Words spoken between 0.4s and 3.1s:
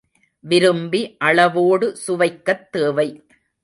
விரும்பி அளவோடு சுவைக்கத் தேவை.